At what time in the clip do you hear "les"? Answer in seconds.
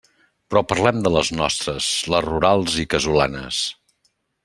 1.17-1.29, 2.15-2.27